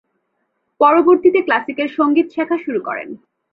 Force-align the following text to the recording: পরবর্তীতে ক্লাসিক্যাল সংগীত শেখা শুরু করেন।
পরবর্তীতে 0.81 1.39
ক্লাসিক্যাল 1.41 1.87
সংগীত 1.97 2.27
শেখা 2.35 2.57
শুরু 2.57 2.79
করেন। 2.83 3.09